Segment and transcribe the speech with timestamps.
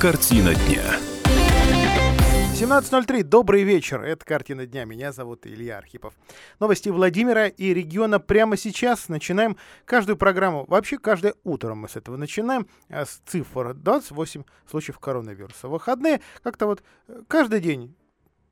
[0.00, 0.84] Картина дня.
[2.54, 3.24] 17.03.
[3.24, 4.00] Добрый вечер.
[4.02, 4.84] Это «Картина дня».
[4.84, 6.14] Меня зовут Илья Архипов.
[6.60, 9.08] Новости Владимира и региона прямо сейчас.
[9.08, 10.64] Начинаем каждую программу.
[10.68, 12.68] Вообще, каждое утро мы с этого начинаем.
[12.88, 15.68] а, С цифр 28 случаев коронавируса.
[15.68, 17.94] Выходные как-то вот э, каждый день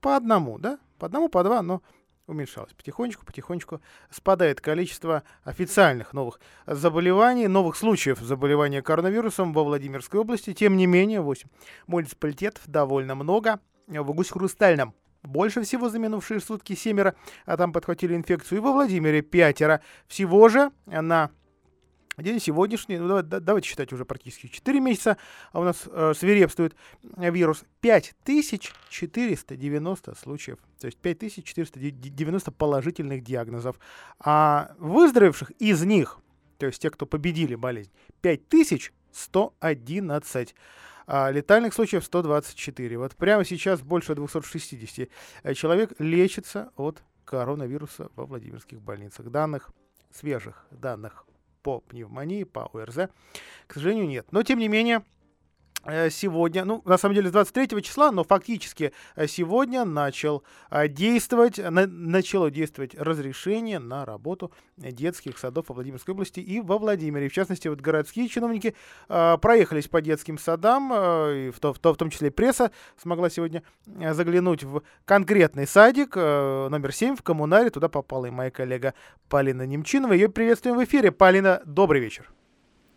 [0.00, 0.78] по одному, да?
[0.98, 1.82] По одному, по два, но
[2.26, 2.72] уменьшалось.
[2.74, 3.80] Потихонечку, потихонечку
[4.10, 10.52] спадает количество официальных новых заболеваний, новых случаев заболевания коронавирусом во Владимирской области.
[10.52, 11.48] Тем не менее, 8
[11.86, 13.60] муниципалитетов довольно много.
[13.86, 18.58] В Гусь-Хрустальном больше всего за минувшие сутки семеро, а там подхватили инфекцию.
[18.58, 19.80] И во Владимире пятеро.
[20.06, 21.30] Всего же на
[22.22, 25.16] день сегодняшний, ну давай- да- давайте считать уже практически 4 месяца,
[25.52, 33.78] а у нас э, свирепствует вирус 5490 случаев, то есть 5490 положительных диагнозов,
[34.18, 36.18] а выздоровевших из них,
[36.58, 37.90] то есть те, кто победили болезнь,
[38.22, 40.54] 5111.
[41.08, 42.98] А летальных случаев 124.
[42.98, 45.08] Вот прямо сейчас больше 260
[45.44, 49.30] э, человек лечится от коронавируса во Владимирских больницах.
[49.30, 49.70] Данных,
[50.10, 51.24] свежих данных
[51.66, 53.10] по пневмонии, по ОРЗ,
[53.66, 54.28] к сожалению, нет.
[54.30, 55.02] Но, тем не менее,
[56.10, 61.58] сегодня, ну, на самом деле, с 23 числа, но фактически э, сегодня начал э, действовать,
[61.58, 67.28] на- начало действовать разрешение на работу э, детских садов во Владимирской области и во Владимире.
[67.28, 68.74] В частности, вот городские чиновники
[69.08, 72.70] э, проехались по детским садам, э, и в, то, в, то- в том числе пресса
[73.00, 73.62] смогла сегодня
[74.00, 77.70] э, заглянуть в конкретный садик э, номер 7 в коммунаре.
[77.70, 78.94] Туда попала и моя коллега
[79.28, 80.12] Полина Немчинова.
[80.12, 81.12] Ее приветствуем в эфире.
[81.12, 82.30] Полина, добрый вечер.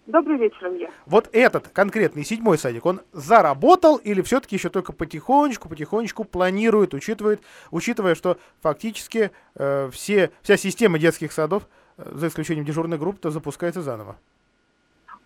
[0.10, 0.90] Добрый вечер, Илья.
[1.06, 7.42] Вот этот конкретный седьмой садик, он заработал или все-таки еще только потихонечку, потихонечку планирует, учитывает,
[7.70, 13.30] учитывая, что фактически э, все, вся система детских садов, э, за исключением дежурных групп, то
[13.30, 14.16] запускается заново.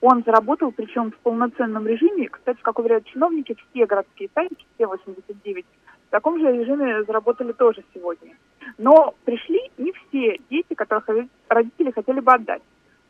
[0.02, 2.28] Он заработал, причем в полноценном режиме.
[2.28, 5.66] Кстати, как уверяют чиновники, все городские садики, все 89,
[6.08, 8.36] в таком же режиме заработали тоже сегодня.
[8.78, 12.62] Но пришли не все дети, которых роди- родители хотели бы отдать.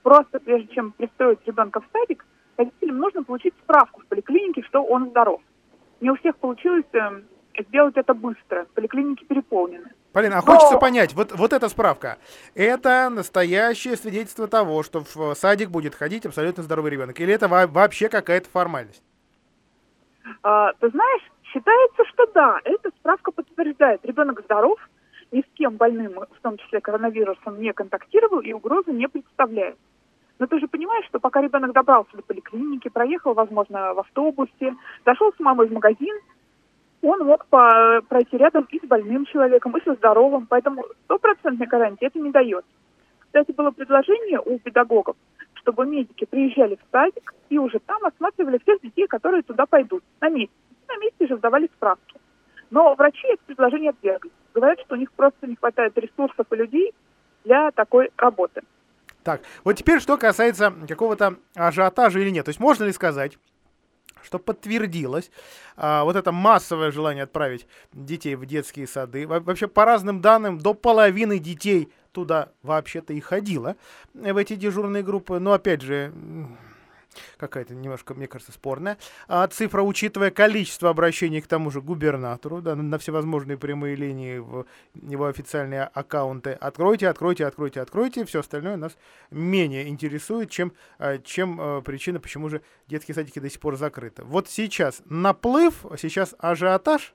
[0.03, 2.25] Просто прежде чем пристроить ребенка в садик,
[2.57, 5.41] родителям нужно получить справку в поликлинике, что он здоров.
[6.01, 7.21] Не у всех получилось э,
[7.69, 8.65] сделать это быстро.
[8.73, 9.89] Поликлиники переполнены.
[10.11, 12.17] Полина, а Но- хочется понять, вот, вот эта справка,
[12.53, 17.47] это настоящее свидетельство того, что в э, садик будет ходить абсолютно здоровый ребенок, или это
[17.47, 19.01] во- вообще какая-то формальность?
[20.43, 24.77] А, ты знаешь, считается, что да, эта справка подтверждает, ребенок здоров,
[25.31, 29.77] ни с кем больным, в том числе коронавирусом, не контактировал и угрозы не представляет.
[30.43, 35.31] Но ты же понимаешь, что пока ребенок добрался до поликлиники, проехал, возможно, в автобусе, зашел
[35.31, 36.19] с мамой в магазин,
[37.01, 42.07] он мог по- пройти рядом и с больным человеком, и со здоровым, поэтому стопроцентной гарантии
[42.07, 42.65] это не дает.
[43.19, 45.15] Кстати, было предложение у педагогов,
[45.53, 50.27] чтобы медики приезжали в садик и уже там осматривали всех детей, которые туда пойдут, на
[50.27, 50.53] месте.
[50.89, 52.19] На месте же сдавали справки.
[52.69, 54.31] Но врачи это предложение отвергли.
[54.53, 56.93] Говорят, что у них просто не хватает ресурсов и людей
[57.45, 58.61] для такой работы.
[59.23, 62.45] Так, вот теперь что касается какого-то ажиотажа или нет.
[62.45, 63.37] То есть можно ли сказать,
[64.21, 65.31] что подтвердилось
[65.75, 69.27] а, вот это массовое желание отправить детей в детские сады.
[69.27, 73.75] Во- Вообще, по разным данным, до половины детей туда вообще-то и ходило,
[74.13, 75.39] э, в эти дежурные группы.
[75.39, 76.13] Но, опять же,
[77.37, 78.97] какая-то немножко, мне кажется, спорная.
[79.27, 84.65] А цифра, учитывая количество обращений к тому же губернатору, да, на, всевозможные прямые линии в
[84.93, 86.51] его официальные аккаунты.
[86.51, 88.25] Откройте, откройте, откройте, откройте.
[88.25, 88.97] Все остальное нас
[89.31, 94.23] менее интересует, чем, э, чем э, причина, почему же детские садики до сих пор закрыты.
[94.23, 97.13] Вот сейчас наплыв, сейчас ажиотаж.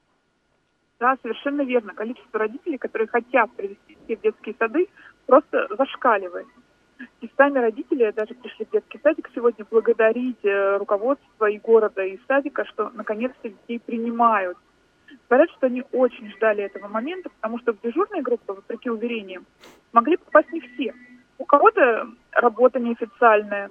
[0.98, 1.94] Да, совершенно верно.
[1.94, 4.88] Количество родителей, которые хотят привести в детские сады,
[5.26, 6.46] просто зашкаливает.
[7.20, 12.18] И сами родители даже пришли в детский садик сегодня благодарить э, руководство и города, и
[12.26, 14.58] садика, что наконец-то детей принимают.
[15.28, 19.46] Говорят, что они очень ждали этого момента, потому что в дежурные группы, вопреки уверениям,
[19.92, 20.94] могли попасть не все.
[21.38, 23.70] У кого-то работа неофициальная,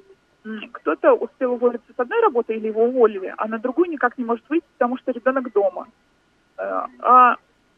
[0.71, 4.47] кто-то успел уволиться с одной работы или его уволили, а на другую никак не может
[4.49, 5.87] выйти, потому что ребенок дома.
[6.57, 7.35] Э, А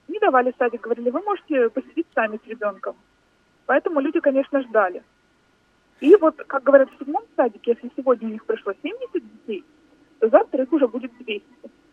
[0.08, 2.96] не давали садик, говорили, вы можете посидеть сами с ребенком.
[3.66, 5.04] Поэтому люди, конечно, ждали.
[6.00, 9.66] И вот, как говорят в седьмом садике, если сегодня у них пришло 70 детей,
[10.20, 11.44] то завтра их уже будет 200.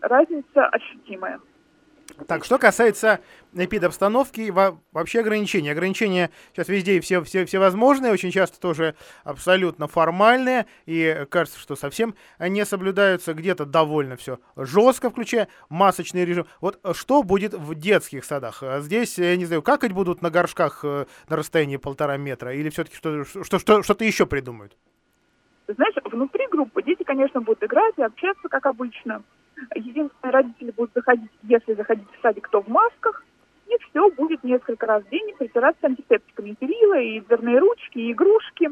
[0.01, 1.41] Разница ощутимая.
[2.29, 3.21] Так, что касается
[3.55, 5.71] эпидобстановки и во- вообще ограничений.
[5.71, 8.95] Ограничения сейчас везде и все, все, всевозможные, очень часто тоже
[9.25, 16.47] абсолютно формальные, и кажется, что совсем не соблюдаются, где-то довольно все жестко, включая масочный режим.
[16.61, 18.63] Вот что будет в детских садах?
[18.81, 22.97] Здесь, я не знаю, какать будут на горшках э, на расстоянии полтора метра, или все-таки
[22.97, 24.77] что, что, что, что-то еще придумают?
[25.69, 29.23] Знаешь, внутри группы дети, конечно, будут играть и общаться, как обычно.
[29.75, 33.25] Единственное, родители будут заходить, если заходить в садик, то в масках,
[33.67, 36.51] и все будет несколько раз в день притираться антисептиками.
[36.51, 38.71] И перила, и дверные ручки, и игрушки.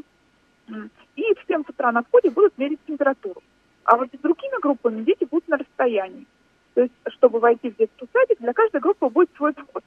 [1.16, 3.42] И всем с утра на входе будут мерить температуру.
[3.84, 6.26] А вот с другими группами дети будут на расстоянии.
[6.74, 9.84] То есть, чтобы войти в детский садик, для каждой группы будет свой вход.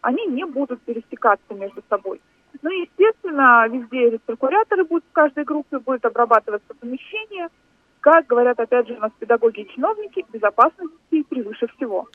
[0.00, 2.20] Они не будут пересекаться между собой.
[2.62, 7.48] Ну и, естественно, везде рециркуляторы будут в каждой группе, будет обрабатываться помещение.
[8.06, 10.94] Как говорят, опять же, у нас педагоги и чиновники, безопасность
[11.28, 12.08] превыше всего.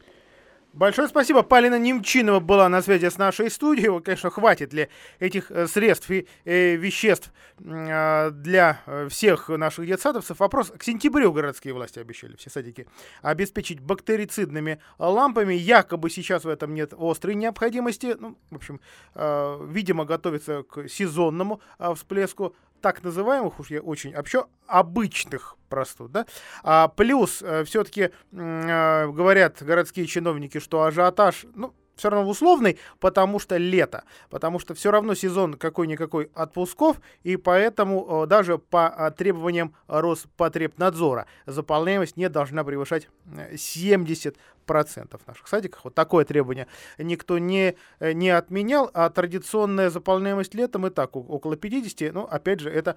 [0.72, 1.44] Большое спасибо.
[1.44, 3.90] Полина Немчинова была на связи с нашей студией.
[3.90, 4.88] Вот, конечно, хватит ли
[5.20, 8.80] этих э, средств и э, веществ э, для
[9.10, 10.40] всех наших детсадовцев.
[10.40, 12.88] Вопрос к сентябрю городские власти обещали все садики
[13.22, 15.56] обеспечить бактерицидными лампами.
[15.56, 18.16] Якобы сейчас в этом нет острой необходимости.
[18.18, 18.80] Ну, в общем,
[19.16, 26.12] э, видимо, готовится к сезонному э, всплеску так называемых, уж я очень общо, обычных простуд,
[26.12, 26.26] да,
[26.64, 33.40] а, плюс э, все-таки э, говорят городские чиновники, что ажиотаж, ну, все равно условный, потому
[33.40, 39.12] что лето, потому что все равно сезон какой-никакой отпусков, и поэтому э, даже по э,
[39.12, 43.10] требованиям Роспотребнадзора заполняемость не должна превышать
[43.56, 45.84] 70 процентов наших садиках.
[45.84, 46.68] Вот такое требование
[46.98, 52.60] никто не, э, не отменял, а традиционная заполняемость летом и так около 50, ну, опять
[52.60, 52.96] же, это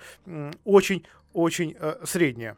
[0.64, 2.56] очень-очень э, средняя.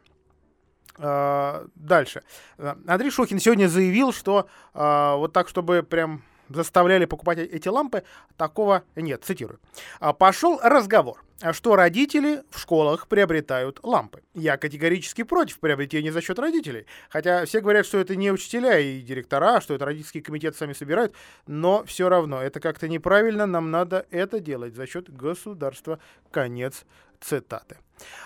[0.97, 2.23] Э, дальше.
[2.57, 8.03] Андрей Шухин сегодня заявил, что э, вот так, чтобы прям заставляли покупать эти лампы,
[8.37, 9.59] такого нет, цитирую.
[9.99, 11.21] «А, Пошел разговор
[11.51, 14.23] что родители в школах приобретают лампы.
[14.33, 16.87] Я категорически против приобретения за счет родителей.
[17.09, 21.13] Хотя все говорят, что это не учителя и директора, что это родительский комитет сами собирают,
[21.45, 25.99] но все равно это как-то неправильно, нам надо это делать за счет государства.
[26.31, 26.85] Конец
[27.21, 27.77] цитаты.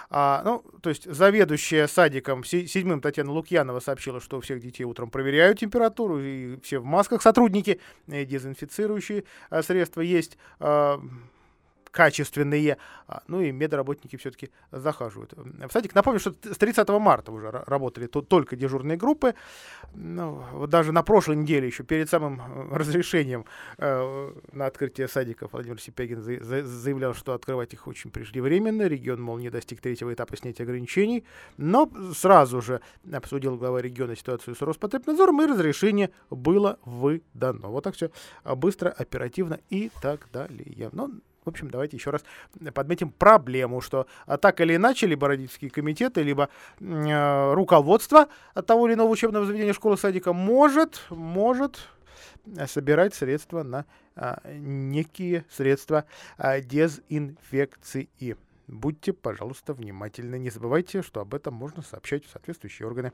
[0.10, 5.10] А, ну, то есть заведующая садиком седьмым Татьяна Лукьянова сообщила, что у всех детей утром
[5.10, 7.22] проверяют температуру, и все в масках.
[7.22, 10.38] Сотрудники, э, дезинфицирующие а, средства есть.
[10.60, 11.02] А,
[11.92, 12.78] качественные.
[13.08, 15.34] А, ну и медработники все-таки захаживают.
[15.72, 19.36] Садик, напомню, что с 30 марта уже работали тут только дежурные группы.
[19.94, 23.46] Ну, даже на прошлой неделе, еще перед самым э, разрешением
[23.78, 28.88] э, на открытие садиков, Владимир Сипягин за, заявлял, что открывать их очень преждевременно.
[28.88, 31.26] Регион, мол, не достиг третьего этапа снятия ограничений.
[31.58, 37.68] Но сразу же обсудил глава региона ситуацию с Роспотребнадзором, и разрешение было выдано.
[37.68, 38.10] Вот так все
[38.44, 40.90] быстро, оперативно и так далее.
[40.94, 41.12] Но
[41.44, 42.24] в общем, давайте еще раз
[42.74, 46.50] подметим проблему, что а, так или иначе, либо родительские комитеты, либо
[46.80, 51.90] э, руководство от того или иного учебного заведения школы садика может, может
[52.68, 53.86] собирать средства на
[54.16, 56.06] а, некие средства
[56.38, 58.10] а, дезинфекции.
[58.72, 60.40] Будьте, пожалуйста, внимательны.
[60.40, 63.12] Не забывайте, что об этом можно сообщать в соответствующие органы.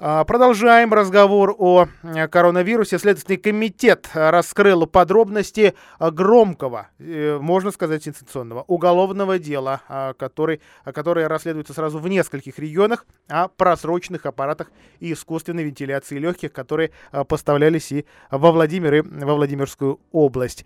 [0.00, 2.98] А, продолжаем разговор о э, коронавирусе.
[2.98, 11.72] Следственный комитет раскрыл подробности громкого, э, можно сказать, сенсационного уголовного дела, а, который, которое расследуется
[11.72, 18.06] сразу в нескольких регионах о просроченных аппаратах и искусственной вентиляции легких, которые а, поставлялись и
[18.32, 20.64] во Владимир и во Владимирскую область.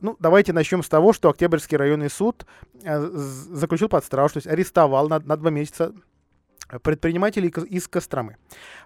[0.00, 2.46] Ну, давайте начнем с того, что Октябрьский районный суд
[2.82, 5.92] э, заключил заключил под стражу, то есть арестовал на, на два месяца
[6.82, 8.36] предпринимателей из Костромы.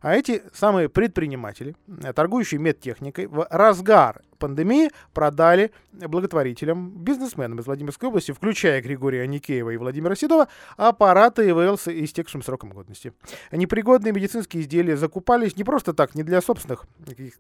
[0.03, 8.09] А эти самые предприниматели, э, торгующие медтехникой, в разгар пандемии продали благотворителям, бизнесменам из Владимирской
[8.09, 13.13] области, включая Григория Никеева и Владимира Седова, аппараты ИВЛ с истекшим сроком годности.
[13.53, 16.87] Непригодные медицинские изделия закупались не просто так, не для собственных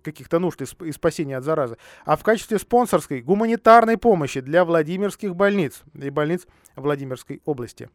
[0.03, 5.83] каких-то нужд и спасения от заразы, а в качестве спонсорской гуманитарной помощи для Владимирских больниц
[5.95, 7.88] и больниц Владимирской области.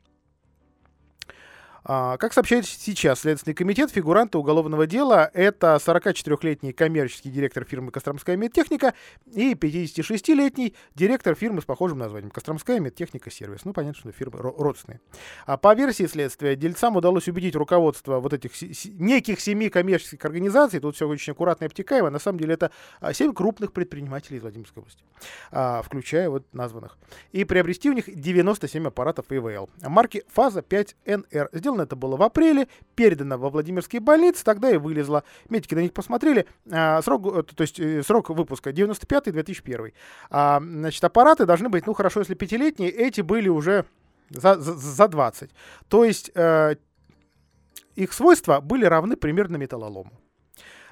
[1.88, 8.36] А, как сообщает сейчас Следственный комитет, фигуранты уголовного дела— это 44-летний коммерческий директор фирмы «Костромская
[8.36, 8.96] медтехника»
[9.32, 13.65] и 56-летний директор фирмы с похожим названием «Костромская медтехника сервис».
[13.65, 15.00] Ну, понятно, что фирмы родственные.
[15.46, 18.51] А по версии следствия, дельцам удалось убедить руководство вот этих
[18.86, 23.13] неких семи коммерческих организаций, тут все очень аккуратно и обтекаемо, на самом деле это а,
[23.13, 25.04] семь крупных предпринимателей из Владимирской области,
[25.51, 26.98] а, включая вот названных,
[27.32, 29.70] и приобрести у них 97 аппаратов ИВЛ.
[29.84, 31.50] Марки «Фаза 5НР».
[31.54, 35.24] Сделано Сделано это было в апреле, передано во Владимирские больницы, тогда и вылезло.
[35.50, 36.46] Медики на них посмотрели.
[36.72, 39.94] А, срок, э, то есть э, срок выпуска 95-2001.
[40.29, 43.86] А, значит, аппараты должны быть, ну хорошо, если пятилетние, эти были уже
[44.29, 45.51] за, за, за 20.
[45.89, 46.75] То есть э,
[47.96, 50.12] их свойства были равны примерно металлолому.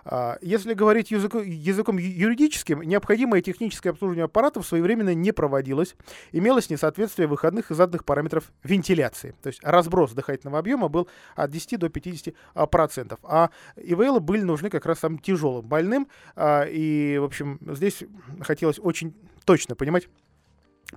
[0.06, 5.96] А, если говорить язык, языком юридическим, необходимое техническое обслуживание аппаратов своевременно не проводилось,
[6.32, 9.36] имелось несоответствие выходных и заданных параметров вентиляции.
[9.42, 13.20] То есть разброс дыхательного объема был от 10 до 50 а, процентов.
[13.24, 16.08] А ИВЛ были нужны как раз самым тяжелым больным.
[16.36, 18.04] А, и, в общем, здесь
[18.42, 19.14] хотелось очень
[19.46, 20.08] точно понимать,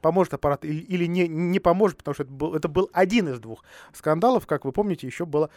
[0.00, 3.64] поможет аппарат или, не, не поможет, потому что это был, это был один из двух
[3.92, 4.46] скандалов.
[4.46, 5.50] Как вы помните, еще, было,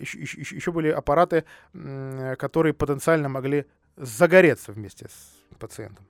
[0.00, 3.66] еще, еще, еще были аппараты, которые потенциально могли
[3.96, 6.04] загореться вместе с пациентом.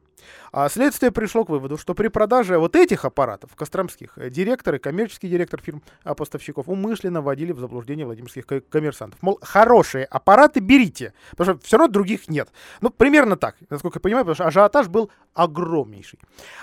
[0.53, 5.29] А следствие пришло к выводу, что при продаже вот этих аппаратов, костромских, э, директоры, коммерческий
[5.29, 9.23] директор фирм а, поставщиков умышленно вводили в заблуждение владимирских коммерсантов.
[9.23, 12.49] Мол, хорошие аппараты берите, потому что все равно других нет.
[12.81, 16.19] Ну, примерно так, насколько я понимаю, потому что ажиотаж был огромнейший.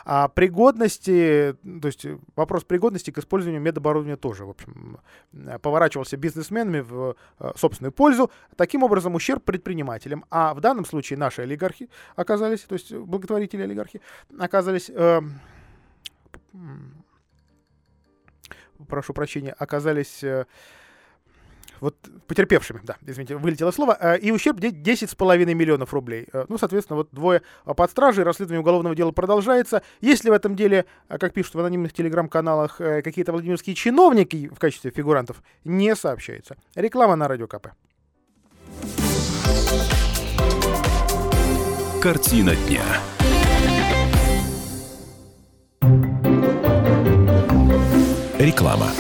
[0.06, 5.00] А пригодности, то есть вопрос пригодности к использованию медоборудования тоже, в общем,
[5.62, 8.32] поворачивался бизнесменами в э, собственную пользу.
[8.56, 12.92] Таким образом, ущерб предпринимателям, а в данном случае наши олигархи оказались, то есть
[13.46, 14.02] благотворители олигархи,
[14.40, 15.22] оказались, э,
[18.88, 20.46] прошу прощения, оказались э,
[21.80, 21.96] вот
[22.28, 26.28] потерпевшими, да, извините, вылетело слово, э, и ущерб 10,5 миллионов рублей.
[26.34, 29.82] Э, ну, соответственно, вот двое под стражей, расследование уголовного дела продолжается.
[30.02, 34.92] Если в этом деле, э, как пишут в анонимных телеграм-каналах, какие-то владимирские чиновники в качестве
[34.92, 36.56] фигурантов, не сообщается.
[36.75, 37.68] Реклама на Радио КП.
[42.06, 42.84] Картина дня.
[48.46, 48.92] Реклама.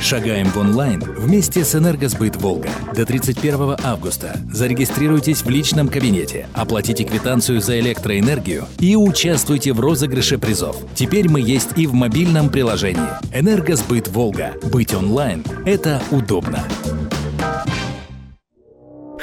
[0.00, 2.70] Шагаем в онлайн вместе с «Энергосбыт Волга».
[2.96, 10.38] До 31 августа зарегистрируйтесь в личном кабинете, оплатите квитанцию за электроэнергию и участвуйте в розыгрыше
[10.38, 10.78] призов.
[10.94, 13.18] Теперь мы есть и в мобильном приложении.
[13.34, 14.54] «Энергосбыт Волга».
[14.72, 16.64] Быть онлайн– это удобно.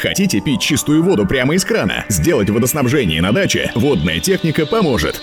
[0.01, 2.05] Хотите пить чистую воду прямо из крана?
[2.09, 3.71] Сделать водоснабжение на даче?
[3.75, 5.21] Водная техника поможет.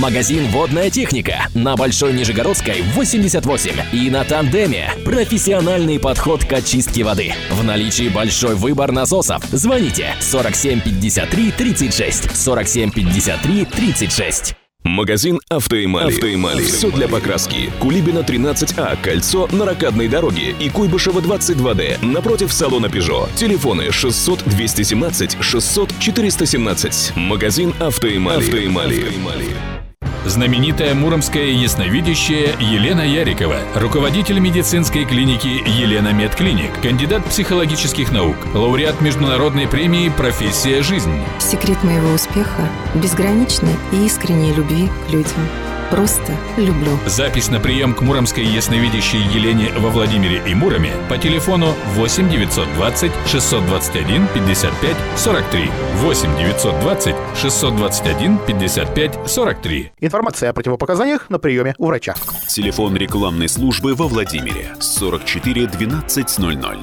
[0.00, 4.90] Магазин «Водная техника» на Большой Нижегородской 88 и на Тандеме.
[5.06, 7.32] Профессиональный подход к очистке воды.
[7.50, 9.44] В наличии большой выбор насосов.
[9.44, 14.61] Звоните 47 53 36 47 53 36.
[14.84, 16.12] Магазин «Автоэмали».
[16.12, 16.62] «Автоэмали».
[16.62, 17.70] Все для покраски.
[17.80, 23.28] Кулибина 13А, кольцо на ракадной дороге и Куйбышева 22D, напротив салона «Пежо».
[23.36, 27.16] Телефоны 600 217 600 417.
[27.16, 28.38] Магазин «Автоэмали».
[28.38, 28.98] «Автоэмали».
[28.98, 29.81] «Автоэмали».
[30.24, 39.66] Знаменитая муромская ясновидящая Елена Ярикова, руководитель медицинской клиники Елена Медклиник, кандидат психологических наук, лауреат международной
[39.66, 41.12] премии «Профессия жизнь».
[41.40, 45.48] Секрет моего успеха– безграничной и искренней любви к людям–
[45.92, 46.98] просто люблю.
[47.06, 53.12] Запись на прием к муромской ясновидящей Елене во Владимире и Муроме по телефону 8 920
[53.26, 55.70] 621 55 43.
[55.96, 59.92] 8 920 621 55 43.
[60.00, 62.14] Информация о противопоказаниях на приеме у врача.
[62.48, 66.78] Телефон рекламной службы во Владимире 44 12 00.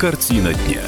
[0.00, 0.82] Картина дня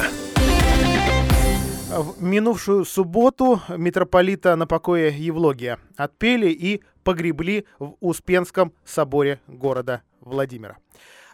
[1.98, 10.76] в минувшую субботу митрополита на покое Евлогия отпели и погребли в Успенском соборе города Владимира.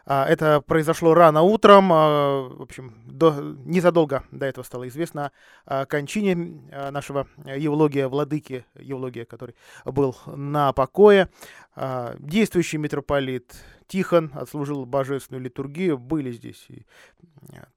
[0.05, 5.33] А, это произошло рано утром, а, в общем, до, незадолго до этого стало известно
[5.65, 9.55] о кончине а, нашего Евлогия, владыки Евлогия, который
[9.85, 11.29] был на покое.
[12.19, 13.55] Действующий митрополит
[13.87, 16.85] Тихон отслужил божественную литургию, были здесь и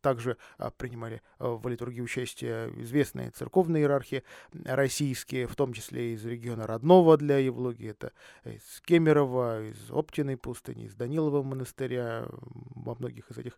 [0.01, 0.37] также
[0.77, 4.23] принимали в литургии участие известные церковные иерархи
[4.63, 8.11] российские, в том числе из региона родного для Евлогии, это
[8.43, 13.57] из Кемерово, из Оптиной пустыни, из Данилова монастыря, во многих из этих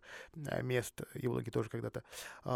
[0.62, 2.02] мест Евлогий тоже когда-то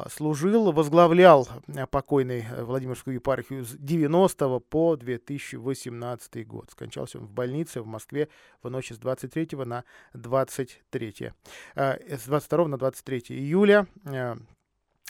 [0.08, 1.48] служил, возглавлял
[1.90, 6.70] покойный Владимирскую епархию с 90 по 2018 год.
[6.70, 8.28] Скончался он в больнице в Москве
[8.62, 11.32] в ночь с 23 на 23.
[11.74, 14.36] Э, с 22 на 23 июля э,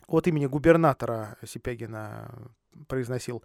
[0.07, 2.53] от имени губернатора Сипягина
[2.89, 3.43] произносил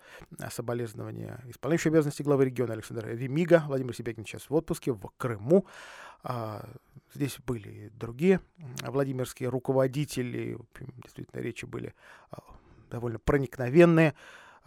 [0.49, 3.63] соболезнования исполняющий обязанности главы региона Александр Ремига.
[3.67, 5.65] Владимир Сипягин сейчас в отпуске в Крыму.
[6.23, 6.67] А,
[7.13, 8.39] здесь были и другие
[8.83, 10.57] владимирские руководители.
[11.03, 11.93] Действительно, речи были
[12.31, 12.39] а,
[12.89, 14.13] довольно проникновенные.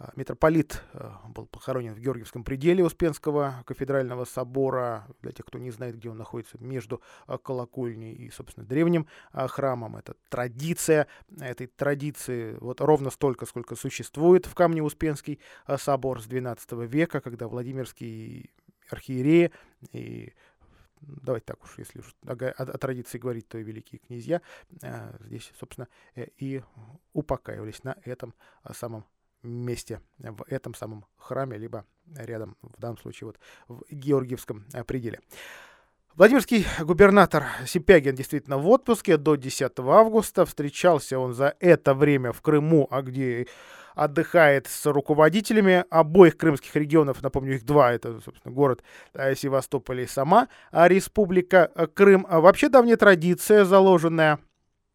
[0.01, 5.07] А, митрополит э, был похоронен в Георгиевском пределе Успенского кафедрального собора.
[5.21, 9.47] Для тех, кто не знает, где он находится, между э, колокольней и, собственно, древним э,
[9.47, 9.97] храмом.
[9.97, 11.05] Это традиция.
[11.39, 15.39] Этой традиции вот ровно столько, сколько существует в Камне Успенский
[15.77, 18.49] собор с XII века, когда Владимирский
[18.89, 19.51] архиереи
[19.91, 20.33] И
[21.01, 24.41] давайте так уж, если уж о, о, о традиции говорить, то и великие князья
[24.81, 26.63] э, здесь, собственно, э, и
[27.13, 28.33] упокаивались на этом
[28.73, 29.05] самом
[29.43, 35.19] месте, в этом самом храме, либо рядом, в данном случае, вот в Георгиевском пределе.
[36.15, 40.45] Владимирский губернатор Сипягин действительно в отпуске до 10 августа.
[40.45, 43.47] Встречался он за это время в Крыму, а где
[43.95, 47.21] отдыхает с руководителями обоих крымских регионов.
[47.23, 47.93] Напомню, их два.
[47.93, 48.83] Это, собственно, город
[49.13, 52.25] э, Севастополь и сама Республика Крым.
[52.29, 54.39] А вообще давняя традиция, заложенная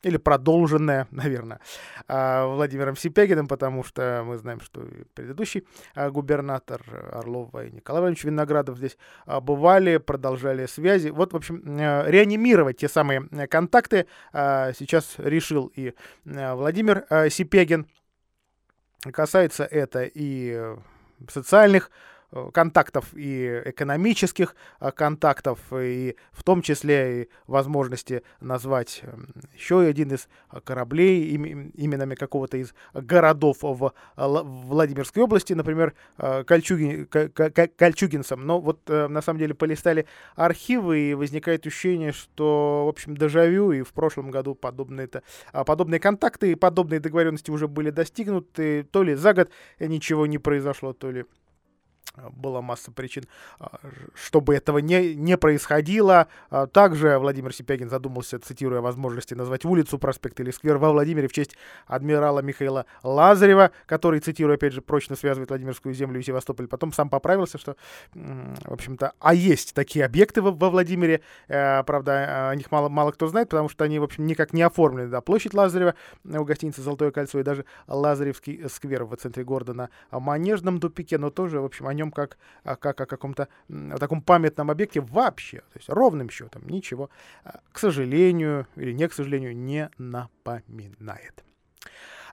[0.03, 1.61] или продолженная, наверное,
[2.09, 8.25] а, Владимиром Сипягиным, потому что мы знаем, что предыдущий а, губернатор Орлова и Николай Иванович
[8.25, 11.09] Виноградов здесь а, бывали, продолжали связи.
[11.09, 11.62] Вот, в общем,
[12.07, 17.87] реанимировать те самые контакты сейчас решил и Владимир Сипягин.
[19.12, 20.75] Касается это и
[21.29, 22.15] социальных Э,
[22.52, 30.12] контактов и экономических э, контактов, и в том числе и возможности назвать эм, еще один
[30.12, 30.28] из
[30.64, 38.47] кораблей именами какого-то из городов в Владимирской области, например, э, Кольчугин, Кольчугинцем.
[38.47, 43.83] Но вот на самом деле полистали архивы, и возникает ощущение, что, в общем, дежавю, и
[43.83, 49.02] в прошлом году подобные, -то, а, подобные контакты и подобные договоренности уже были достигнуты, то
[49.02, 51.25] ли за год ничего не произошло, то ли
[52.32, 53.25] была масса причин,
[53.58, 53.78] а,
[54.14, 56.28] чтобы этого не, не происходило.
[56.50, 61.32] А, также Владимир Сипягин задумался, цитируя возможности назвать улицу, проспект или сквер во Владимире в
[61.32, 61.56] честь
[61.87, 66.66] адмирала Михаила Лазарева, который, цитируя, опять же, прочно связывает Владимирскую землю и Севастополь.
[66.66, 67.76] Потом сам поправился, что,
[68.14, 71.20] в общем-то, а есть такие объекты во, во Владимире.
[71.49, 74.62] Э, правда, о них мало, мало кто знает, потому что они, в общем, никак не
[74.62, 75.08] оформлены.
[75.08, 75.94] Да, площадь Лазарева
[76.25, 81.30] у гостиницы «Золотое кольцо» и даже Лазаревский сквер в центре города на Манежном тупике, но
[81.30, 83.48] тоже, в общем, о нем как, а, как о каком-то
[83.98, 87.10] таком памятном объекте вообще, то есть ровным счетом ничего,
[87.44, 91.44] а, к сожалению или не к сожалению, не напоминает.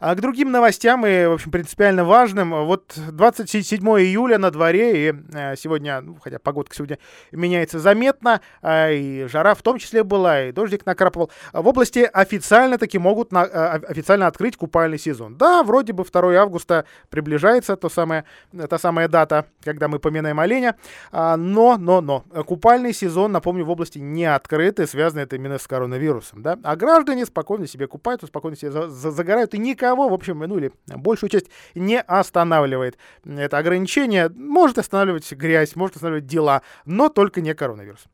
[0.04, 2.66] А к другим новостям и, в общем, принципиально важным.
[2.66, 7.00] Вот 27 июля на дворе, и э, сегодня, ну, хотя погодка сегодня
[7.32, 11.32] меняется заметно, э, и жара в том числе была, и дождик накрапывал.
[11.54, 15.38] В области официально таки могут на, э, официально открыть купальный сезон.
[15.38, 18.26] Да, вроде бы 2 августа приближается то самое,
[18.70, 20.76] та самая дата, когда мы поминаем оленя,
[21.14, 25.58] а, но, но, но, купальный сезон, напомню, в области не открыт, и связано это именно
[25.58, 30.14] с коронавирусом, да, а граждане спокойно себе купаются, спокойно себе загорают, и никого никого, в
[30.14, 32.98] общем, ну или большую часть не останавливает.
[33.26, 38.06] Это ограничение может останавливать грязь, может останавливать дела, но только не коронавирус.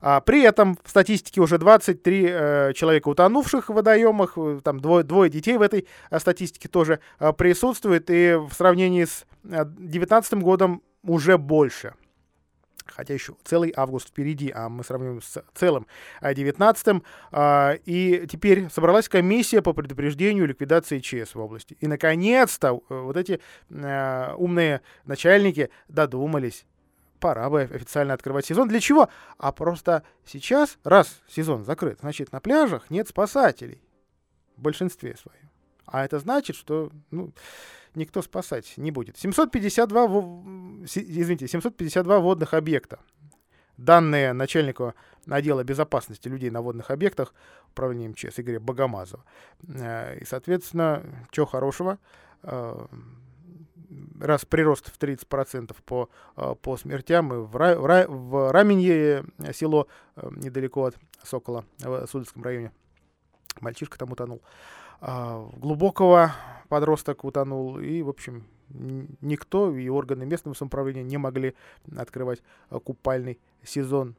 [0.00, 5.04] А, при этом в статистике уже 23 э, человека утонувших в водоемах, э, там двое,
[5.04, 10.36] двое детей в этой э, статистике тоже э, присутствует, и в сравнении с 2019 э,
[10.36, 11.94] годом уже больше
[12.86, 15.86] хотя еще целый август впереди, а мы сравним с целым
[16.22, 17.02] 19-м.
[17.32, 21.76] А, и теперь собралась комиссия по предупреждению ликвидации ЧС в области.
[21.80, 26.66] И, наконец-то, э, вот эти э, умные начальники додумались
[27.20, 28.68] пора бы официально открывать сезон.
[28.68, 29.08] Для чего?
[29.38, 33.82] А просто сейчас, раз сезон закрыт, значит, на пляжах нет спасателей.
[34.56, 35.50] В большинстве своем.
[35.86, 37.32] А это значит, что ну,
[37.96, 39.16] никто спасать не будет.
[39.18, 40.06] 752,
[40.84, 42.98] извините, 752 водных объекта.
[43.76, 44.94] Данные начальнику
[45.28, 47.34] отдела безопасности людей на водных объектах
[47.70, 49.24] управления МЧС Игоря Богомазова.
[49.68, 51.98] Э, и, соответственно, чего хорошего,
[52.42, 52.86] э,
[54.20, 60.84] раз прирост в 30% по, э, по смертям, и в, Ра, в Раменье село недалеко
[60.84, 62.72] от Сокола в Судовском районе,
[63.60, 64.40] мальчишка там утонул,
[65.00, 66.32] глубокого
[66.68, 71.54] подросток утонул, и, в общем, никто и органы местного самоуправления не могли
[71.96, 74.16] открывать э, купальный сезон.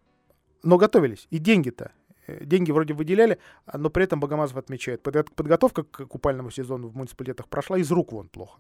[0.63, 1.27] Но готовились.
[1.29, 1.91] И деньги-то.
[2.27, 6.95] Э, деньги вроде выделяли, а, но при этом Богомазов отмечает, подготовка к купальному сезону в
[6.95, 8.59] муниципалитетах прошла из рук вон плохо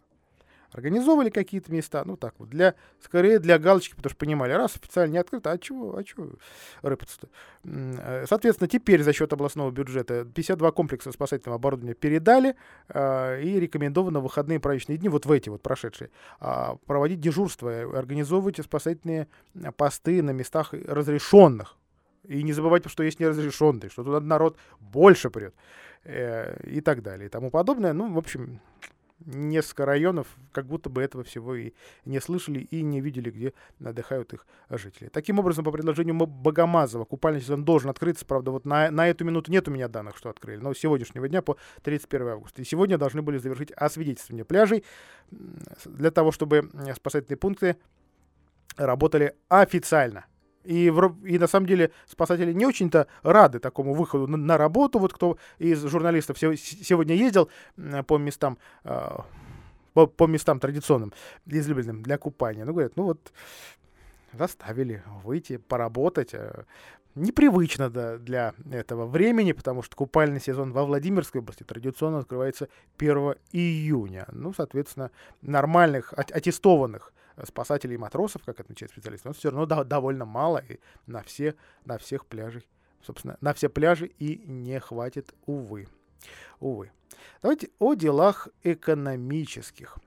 [0.71, 5.13] организовывали какие-то места, ну так вот, для, скорее для галочки, потому что понимали, раз официально
[5.13, 6.29] не открыто, а чего, а чего
[6.81, 7.29] рыпаться-то?
[7.63, 12.55] Э, соответственно, теперь за счет областного бюджета 52 комплекса спасательного оборудования передали
[12.89, 16.09] э, и рекомендовано выходные праздничные дни, вот в эти вот прошедшие,
[16.41, 19.27] э, проводить дежурство, организовывать спасательные
[19.75, 21.77] посты на местах разрешенных.
[22.27, 25.55] И не забывайте, что есть неразрешенные, что туда народ больше прет
[26.03, 27.93] э, и так далее и тому подобное.
[27.93, 28.59] Ну, в общем,
[29.25, 31.73] несколько районов как будто бы этого всего и
[32.05, 33.53] не слышали и не видели, где
[33.83, 35.09] отдыхают их жители.
[35.09, 38.25] Таким образом, по предложению Богомазова, купальный сезон должен открыться.
[38.25, 41.27] Правда, вот на, на эту минуту нет у меня данных, что открыли, но с сегодняшнего
[41.27, 42.61] дня по 31 августа.
[42.61, 44.83] И сегодня должны были завершить освидетельствование пляжей
[45.85, 47.77] для того, чтобы спасательные пункты
[48.77, 50.25] работали официально
[50.67, 54.99] И, в, и на самом деле спасатели не очень-то рады такому выходу на, на работу.
[54.99, 57.49] Вот кто из журналистов сегодня ездил
[58.05, 59.25] по местам, а,
[59.93, 61.13] по, по местам традиционным,
[61.45, 62.65] излюбленным для купания.
[62.65, 63.31] Ну, говорят, ну вот
[64.33, 66.33] заставили выйти, поработать.
[66.33, 66.65] Э,
[67.15, 73.35] непривычно да, для этого времени, потому что купальный сезон во Владимирской области традиционно открывается 1
[73.53, 74.27] июня.
[74.33, 77.13] Ну, соответственно, нормальных, аттестованных
[77.45, 81.97] спасателей и матросов, как отмечает специалист, но все равно довольно мало и на, все, на
[81.97, 82.63] всех пляжах,
[83.01, 85.87] собственно, на все пляжи и не хватит, увы.
[86.59, 86.91] Увы.
[87.41, 89.97] Давайте о делах экономических.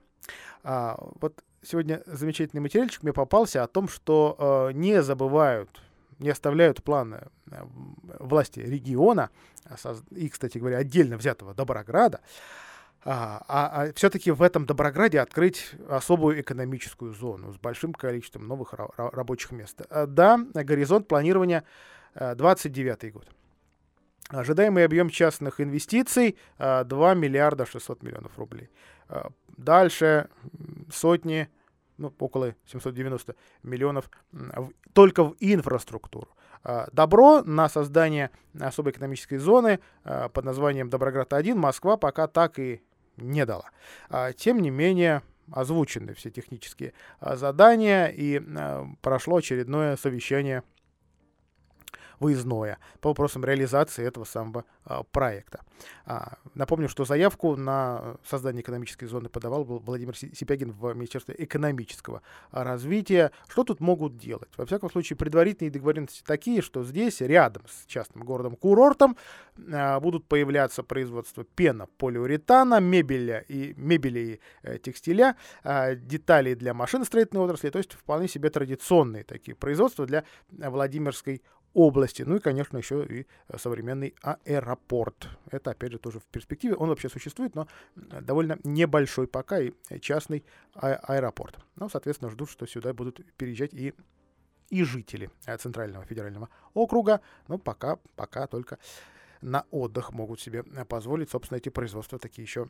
[0.63, 5.81] А, вот сегодня замечательный материальчик мне попался о том, что э, не забывают,
[6.19, 7.63] не оставляют планы э,
[8.19, 9.29] власти региона,
[10.09, 12.21] и, кстати говоря, отдельно взятого Доброграда,
[13.03, 18.75] а, а, а все-таки в этом Доброграде открыть особую экономическую зону с большим количеством новых
[18.97, 19.81] рабочих мест.
[19.89, 21.63] А, да, горизонт планирования
[22.13, 23.27] 29 э, год.
[24.29, 28.69] Ожидаемый объем частных инвестиций 2 э, миллиарда 600 миллионов рублей.
[29.09, 29.23] Э,
[29.57, 30.29] дальше
[30.91, 31.49] сотни,
[31.97, 34.11] ну, около 790 миллионов
[34.93, 36.27] только в инфраструктуру.
[36.91, 42.83] Добро на создание особой экономической зоны под названием Доброград-1 Москва пока так и
[43.21, 43.69] не дала.
[44.09, 50.63] А, тем не менее, озвучены все технические а, задания, и а, прошло очередное совещание
[52.21, 55.61] выездное по вопросам реализации этого самого а, проекта.
[56.05, 63.31] А, напомню, что заявку на создание экономической зоны подавал Владимир Сипягин в Министерстве экономического развития.
[63.47, 64.49] Что тут могут делать?
[64.55, 69.17] Во всяком случае, предварительные договоренности такие, что здесь, рядом с частным городом-курортом,
[69.73, 76.73] а, будут появляться производства пена, полиуретана, мебеля и, мебели и э, текстиля, а, деталей для
[76.73, 81.41] машиностроительной отрасли, то есть вполне себе традиционные такие производства для Владимирской
[81.73, 82.23] области.
[82.23, 85.29] Ну и, конечно, еще и современный аэропорт.
[85.49, 86.75] Это, опять же, тоже в перспективе.
[86.75, 91.57] Он вообще существует, но довольно небольшой пока и частный а аэропорт.
[91.75, 93.93] Ну, соответственно, ждут, что сюда будут переезжать и
[94.71, 98.79] и жители э, Центрального федерального округа, но пока, пока только
[99.41, 101.29] на отдых могут себе э, позволить.
[101.29, 102.69] Собственно, эти производства такие еще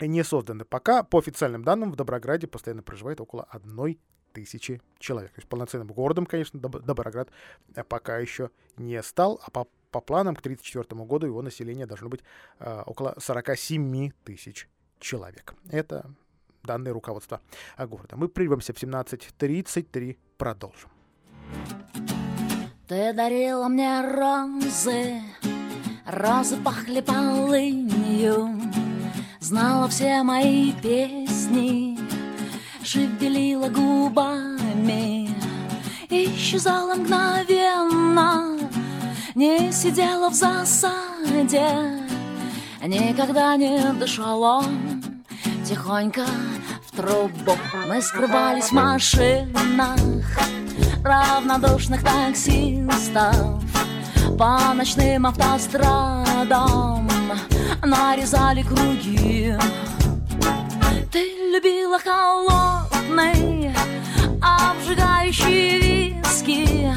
[0.00, 0.64] не созданы.
[0.64, 3.98] Пока, по официальным данным, в Доброграде постоянно проживает около одной
[4.32, 5.32] тысячи человек.
[5.32, 7.30] То есть полноценным городом, конечно, Доброград
[7.74, 12.08] э, пока еще не стал, а по, по планам к 1934 году его население должно
[12.08, 12.20] быть
[12.58, 15.54] э, около 47 тысяч человек.
[15.70, 16.10] Это
[16.62, 17.40] данные руководства
[17.76, 18.16] э, города.
[18.16, 20.90] Мы прервемся в 17.33, продолжим.
[22.90, 25.22] Ты дарила мне розы,
[26.06, 28.60] розы пахли полынью,
[29.38, 31.99] знала все мои песни,
[32.92, 35.30] шевелила губами,
[36.08, 38.58] исчезала мгновенно,
[39.36, 41.70] не сидела в засаде,
[42.84, 44.64] никогда не дышала
[45.64, 46.26] тихонько
[46.88, 47.56] в трубу.
[47.86, 50.00] Мы скрывались в машинах
[51.04, 53.62] равнодушных таксистов
[54.36, 57.08] по ночным автострадам
[57.84, 59.54] нарезали круги.
[61.52, 63.74] Любила холодный,
[64.40, 66.94] обжигающий виски.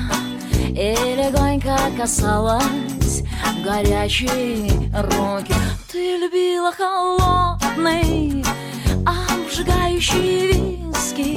[0.69, 3.23] И легонько касалась
[3.65, 5.55] горячей руки.
[5.91, 8.45] Ты любила холодный,
[9.07, 11.35] обжигающий виски.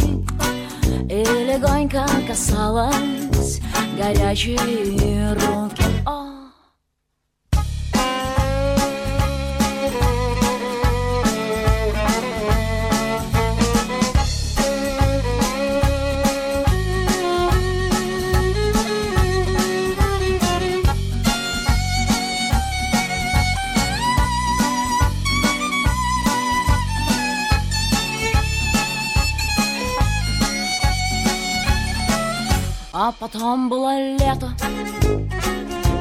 [1.10, 3.62] И легонько касалась
[3.96, 4.58] горячей
[5.32, 5.84] руки.
[6.04, 6.35] А
[33.32, 34.50] потом было лето.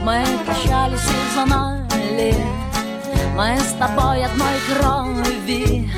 [0.03, 2.35] Мы прощались и знали
[3.35, 5.89] Мы с тобой одной крови.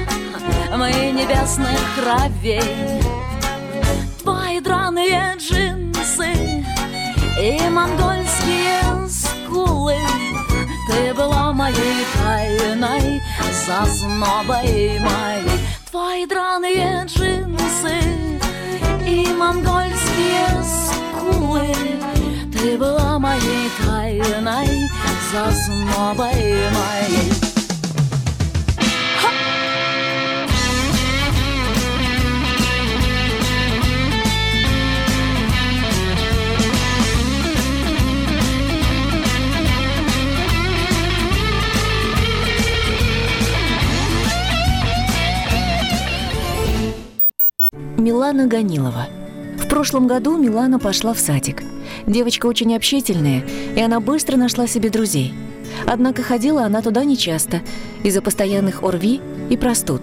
[0.73, 3.01] Мы небесных кровей.
[4.21, 6.65] Твои драные джинсы
[7.41, 9.97] И монгольские скулы.
[10.89, 13.21] Ты была моей тайной
[13.65, 15.59] Зазнобой моей.
[15.91, 17.99] Твои драные джинсы
[19.05, 20.86] И монгольские скулы
[21.31, 21.73] домой.
[22.51, 24.89] Ты была моей тайной,
[25.31, 26.33] за снобой
[26.73, 27.31] моей
[47.97, 49.07] Милана Ганилова–
[49.57, 51.63] в прошлом году Милана пошла в садик.
[52.05, 53.43] Девочка очень общительная,
[53.75, 55.33] и она быстро нашла себе друзей.
[55.85, 57.61] Однако ходила она туда нечасто,
[58.03, 60.01] из-за постоянных ОРВИ и простуд.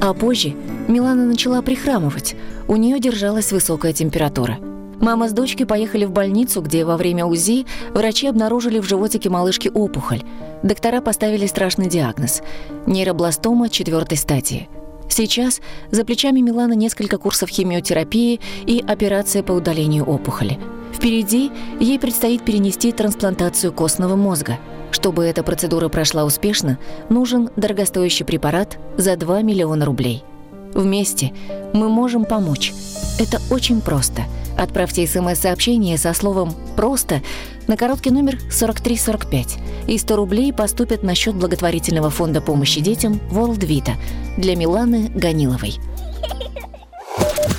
[0.00, 0.54] А позже
[0.88, 2.34] Милана начала прихрамывать,
[2.68, 4.58] у нее держалась высокая температура.
[5.00, 9.70] Мама с дочкой поехали в больницу, где во время УЗИ врачи обнаружили в животике малышки
[9.72, 10.22] опухоль.
[10.62, 12.42] Доктора поставили страшный диагноз–
[12.86, 14.68] нейробластома четвертой стадии–
[15.08, 20.58] Сейчас за плечами Милана несколько курсов химиотерапии и операция по удалению опухоли.
[20.92, 24.58] Впереди ей предстоит перенести трансплантацию костного мозга.
[24.90, 26.78] Чтобы эта процедура прошла успешно,
[27.10, 30.24] нужен дорогостоящий препарат за 2 миллиона рублей.
[30.72, 31.32] Вместе
[31.72, 32.72] мы можем помочь.
[33.18, 34.22] Это очень просто.
[34.56, 37.22] Отправьте смс-сообщение со словом «просто»
[37.66, 43.60] на короткий номер 4345, и 100 рублей поступят на счет благотворительного фонда помощи детям World
[43.60, 43.94] Vita
[44.36, 45.74] для Миланы Ганиловой.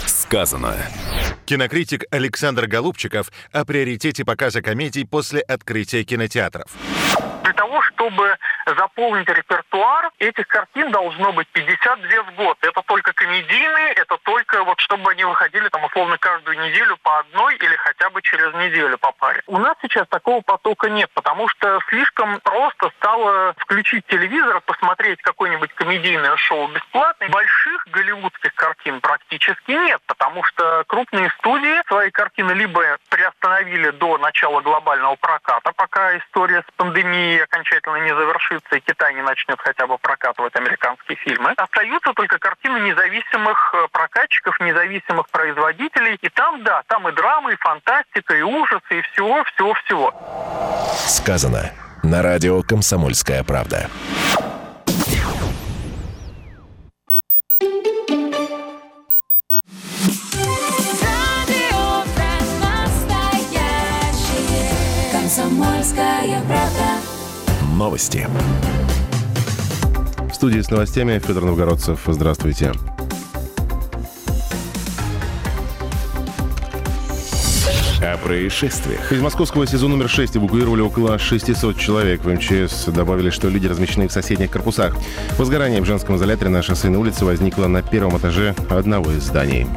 [0.05, 0.75] Сказано.
[1.45, 6.65] Кинокритик Александр Голубчиков о приоритете показа комедий после открытия кинотеатров
[7.55, 12.57] того, чтобы заполнить репертуар, этих картин должно быть 52 в год.
[12.61, 17.55] Это только комедийные, это только вот чтобы они выходили там условно каждую неделю по одной
[17.55, 19.41] или хотя бы через неделю по паре.
[19.47, 25.73] У нас сейчас такого потока нет, потому что слишком просто стало включить телевизор, посмотреть какое-нибудь
[25.73, 27.27] комедийное шоу бесплатно.
[27.29, 34.61] Больших голливудских картин практически нет, потому что крупные студии свои картины либо приостановили до начала
[34.61, 39.97] глобального проката, пока история с пандемией окончательно не завершится и Китай не начнет хотя бы
[39.97, 41.53] прокатывать американские фильмы.
[41.57, 46.17] Остаются только картины независимых э, прокатчиков, независимых производителей.
[46.21, 50.13] И там, да, там и драмы, и фантастика, и ужасы, и всего, всего, всего.
[51.07, 51.71] Сказано
[52.03, 53.89] на радио «Комсомольская правда».
[65.11, 66.94] Комсомольская правда
[67.75, 68.27] новости.
[70.29, 71.99] В студии с новостями Федор Новгородцев.
[72.07, 72.71] Здравствуйте.
[78.01, 79.11] О происшествиях.
[79.11, 82.23] Из московского СИЗО номер 6 эвакуировали около 600 человек.
[82.23, 84.95] В МЧС добавили, что люди размещены в соседних корпусах.
[85.37, 89.67] Возгорание в женском изоляторе на шоссейной улице возникло на первом этаже одного из зданий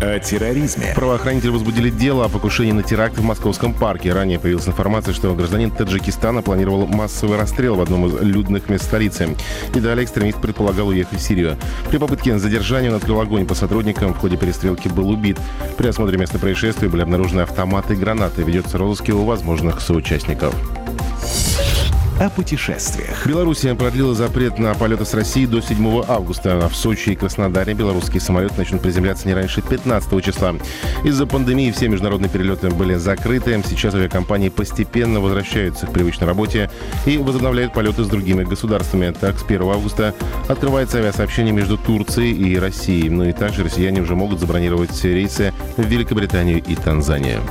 [0.00, 0.92] о терроризме.
[0.94, 4.12] Правоохранители возбудили дело о покушении на теракт в Московском парке.
[4.12, 9.36] Ранее появилась информация, что гражданин Таджикистана планировал массовый расстрел в одном из людных мест столицы.
[9.74, 11.56] И далее экстремист предполагал уехать в Сирию.
[11.88, 14.14] При попытке задержания он открыл огонь по сотрудникам.
[14.14, 15.38] В ходе перестрелки был убит.
[15.76, 18.42] При осмотре места происшествия были обнаружены автоматы и гранаты.
[18.42, 20.54] Ведется розыск его возможных соучастников
[22.20, 23.26] о путешествиях.
[23.26, 26.68] Белоруссия продлила запрет на полеты с России до 7 августа.
[26.68, 30.54] В Сочи и Краснодаре белорусские самолеты начнут приземляться не раньше 15 числа.
[31.04, 33.62] Из-за пандемии все международные перелеты были закрыты.
[33.68, 36.70] Сейчас авиакомпании постепенно возвращаются к привычной работе
[37.04, 39.14] и возобновляют полеты с другими государствами.
[39.18, 40.14] Так, с 1 августа
[40.48, 43.10] открывается авиасообщение между Турцией и Россией.
[43.10, 47.42] Ну и также россияне уже могут забронировать рейсы в Великобританию и Танзанию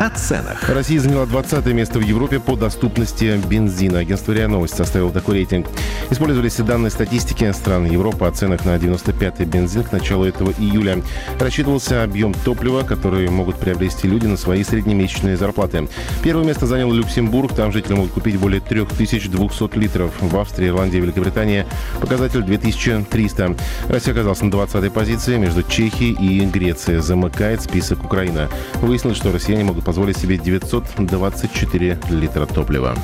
[0.00, 0.66] о ценах.
[0.70, 3.98] Россия заняла 20 место в Европе по доступности бензина.
[3.98, 5.66] Агентство РИА Новости составило такой рейтинг.
[6.08, 11.02] Использовались данные статистики стран Европы о ценах на 95-й бензин к началу этого июля.
[11.38, 15.86] Рассчитывался объем топлива, который могут приобрести люди на свои среднемесячные зарплаты.
[16.22, 17.54] Первое место занял Люксембург.
[17.54, 20.12] Там жители могут купить более 3200 литров.
[20.22, 21.66] В Австрии, Ирландии и Великобритании
[22.00, 23.54] показатель 2300.
[23.88, 25.36] Россия оказалась на 20-й позиции.
[25.36, 28.48] Между Чехией и Грецией замыкает список Украина.
[28.76, 32.94] Выяснилось, что россияне могут позволить себе 924 литра топлива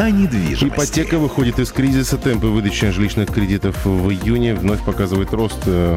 [0.00, 0.66] о недвижимости.
[0.66, 2.18] Ипотека выходит из кризиса.
[2.18, 5.96] Темпы выдачи жилищных кредитов в июне вновь показывают рост э,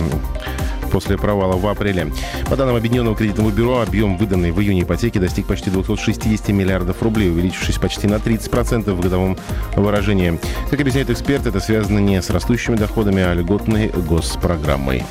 [0.91, 2.13] после провала в апреле.
[2.51, 7.31] По данным Объединенного кредитного бюро, объем выданной в июне ипотеки достиг почти 260 миллиардов рублей,
[7.31, 9.39] увеличившись почти на 30% в годовом
[9.75, 10.39] выражении.
[10.69, 15.03] Как объясняют эксперты, это связано не с растущими доходами, а льготной госпрограммой.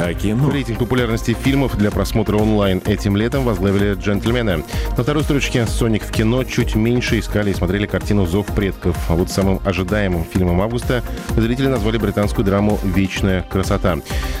[0.00, 0.50] А кино?
[0.50, 4.64] Рейтинг популярности фильмов для просмотра онлайн этим летом возглавили «Джентльмены».
[4.96, 8.96] На второй строчке «Соник в кино» чуть меньше искали и смотрели картину «Зов предков».
[9.08, 11.02] А вот самым ожидаемым фильмом августа
[11.36, 13.98] зрители назвали британскую драму «Вечная красота».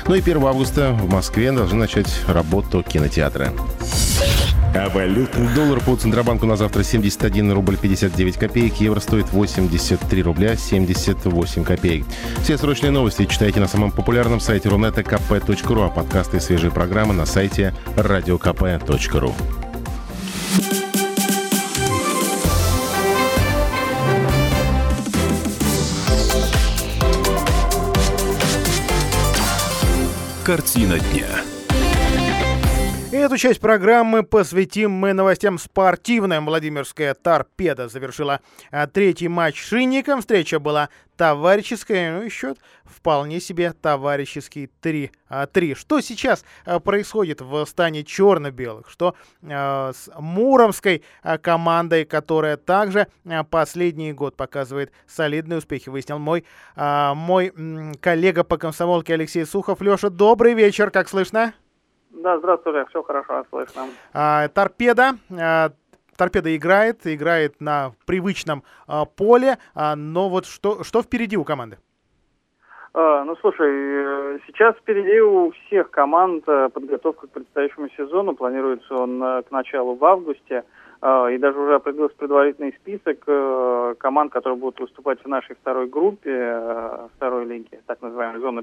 [0.08, 3.52] Ну и 1 августа в Москве должны начать работу кинотеатра.
[4.74, 5.54] А о валютах.
[5.54, 8.74] Доллар по Центробанку на завтра 71 рубль 59 копеек.
[8.80, 12.04] Евро стоит 83 рубля 78 копеек.
[12.42, 17.14] Все срочные новости читайте на самом популярном сайте Рунета kp.ру, а подкасты и свежие программы
[17.14, 19.34] на сайте радиокп.ру.
[30.44, 31.53] Картина дня.
[33.14, 36.46] Эту часть программы посвятим мы новостям спортивным.
[36.46, 38.40] Владимирская торпеда завершила
[38.72, 40.18] а, третий матч с Шинником.
[40.18, 45.12] Встреча была товарищеская, ну и счет вполне себе товарищеский 3.
[45.28, 45.76] А, 3.
[45.76, 48.90] Что сейчас а, происходит в стане черно-белых?
[48.90, 51.04] Что с Муромской
[51.40, 53.06] командой, которая также
[53.48, 57.52] последний год показывает солидные успехи, выяснил мой, мой
[58.00, 59.80] коллега по комсомолке Алексей Сухов.
[59.82, 61.54] Леша, добрый вечер, как слышно?
[62.14, 63.86] Да, здравствуйте, все хорошо, слышно.
[64.12, 65.12] А, торпеда.
[65.36, 65.70] А,
[66.16, 71.78] торпеда играет, играет на привычном а, поле, а, но вот что, что впереди у команды?
[72.96, 78.36] А, ну, слушай, э, сейчас впереди у всех команд э, подготовка к предстоящему сезону.
[78.36, 80.62] Планируется он э, к началу в августе.
[81.00, 83.24] А, И даже уже определился предварительный список
[83.98, 86.60] команд, которые будут выступать в нашей второй группе,
[87.16, 88.62] второй лиги, так называемой зоны,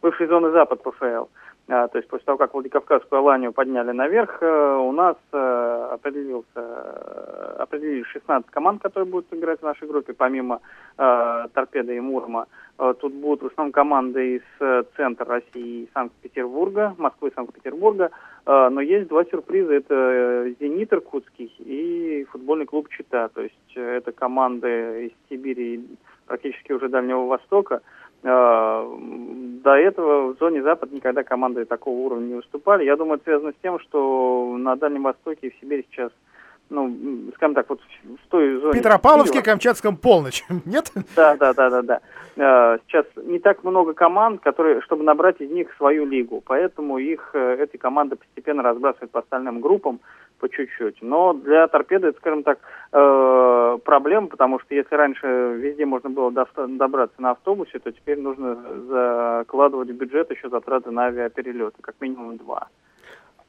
[0.00, 1.26] бывшей зоны Запад ПФЛ.
[1.68, 6.46] А, То есть после того, как Владикавказскую Аланию подняли наверх, э, у нас э, определился,
[6.54, 10.60] э, определились 16 команд, которые будут играть в нашей группе, помимо
[10.96, 12.46] э, Торпеды и Мурма.
[13.00, 14.42] Тут будут в основном команды из
[14.98, 18.10] центра России и Санкт-Петербурга, Москвы и Санкт-Петербурга.
[18.44, 19.72] Но есть два сюрприза.
[19.72, 23.28] Это «Зенит» Иркутский и футбольный клуб «Чита».
[23.28, 25.86] То есть это команды из Сибири
[26.26, 27.80] практически уже Дальнего Востока.
[28.22, 28.86] Э,
[29.62, 32.84] До этого в зоне Запад никогда команды такого уровня не выступали.
[32.84, 36.10] Я думаю, это связано с тем, что на Дальнем Востоке и в Сибири сейчас,
[36.70, 36.94] ну,
[37.34, 38.72] скажем так, вот в той зоне...
[38.78, 40.92] Петропавловске, Камчатском полночь, нет?
[41.16, 42.00] да, да, да, да, да.
[42.36, 47.30] Э, Сейчас не так много команд, которые, чтобы набрать из них свою лигу, поэтому их
[47.34, 50.00] э, эти команды постепенно разбрасывают по остальным группам
[50.38, 51.02] по чуть-чуть.
[51.02, 52.58] Но для торпеды это, скажем так,
[52.92, 58.56] э, проблема, потому что если раньше везде можно было добраться на автобусе, то теперь нужно
[58.88, 62.68] закладывать в бюджет еще затраты на авиаперелеты, как минимум два.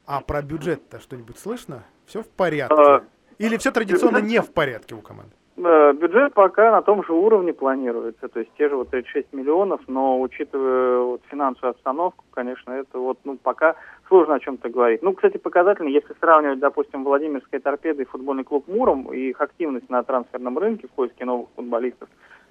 [0.06, 1.84] А про бюджет-то что-нибудь слышно?
[2.06, 2.74] Все в порядке?
[2.74, 3.00] Э,
[3.38, 5.37] Или все традиционно не в порядке у команды?
[5.60, 9.80] Э, Бюджет пока на том же уровне планируется, то есть те же вот 36 миллионов,
[9.88, 13.74] но учитывая вот финансовую обстановку, конечно, это вот, ну, пока
[14.06, 15.02] сложно о чем-то говорить.
[15.02, 19.90] Ну, кстати, показательно, если сравнивать, допустим, Владимирская торпеда и футбольный клуб Муром, и их активность
[19.90, 22.08] на трансферном рынке в поиске новых футболистов,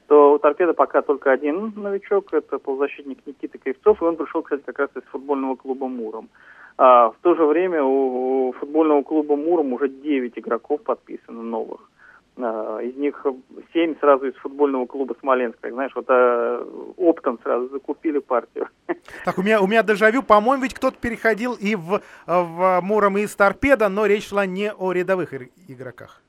[0.08, 4.64] то у торпеда пока только один новичок, это полузащитник Никита Кривцов, и он пришел, кстати,
[4.66, 6.28] как раз из футбольного клуба Муром.
[6.78, 11.90] А в то же время у, футбольного клуба Муром уже 9 игроков подписано новых.
[12.40, 13.26] А, Из них
[13.74, 15.58] семь сразу из футбольного клуба Смоленск.
[15.60, 16.66] Так, знаешь, вот а,
[16.98, 18.68] оптом сразу закупили партию.
[19.26, 23.36] Так, у меня, у меня дежавю, по-моему, ведь кто-то переходил и в, в Муром из
[23.36, 25.34] Торпеда, но речь шла не о рядовых
[25.68, 26.22] игроках.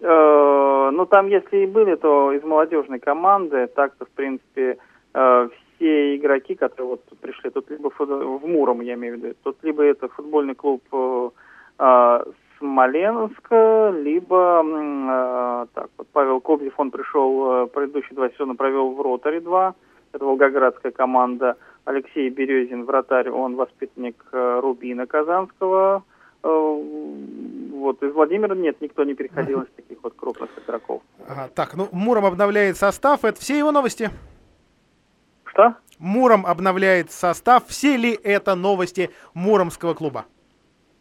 [0.00, 3.66] Э, Ну, там, если и были, то из молодежной команды.
[3.66, 4.78] Так-то, в принципе,
[5.14, 9.56] э, все игроки, которые вот пришли, тут либо в Муром, я имею в виду, тут
[9.62, 11.30] либо это футбольный клуб э,
[11.78, 12.24] э,
[12.58, 19.00] Смоленска, либо, э, так, вот Павел Кобзев, он пришел, э, предыдущие два сезона провел в
[19.00, 19.74] Ротаре 2,
[20.12, 21.56] это волгоградская команда.
[21.84, 26.02] Алексей Березин, вратарь, он воспитанник э, Рубина Казанского.
[26.42, 31.02] Э, Вот, из Владимира нет, никто не переходил из таких вот крупных игроков.
[31.28, 33.24] Ага, так, ну, Муром обновляет состав.
[33.24, 34.10] Это все его новости?
[35.44, 35.74] Что?
[35.98, 37.66] Муром обновляет состав.
[37.66, 40.24] Все ли это новости Муромского клуба?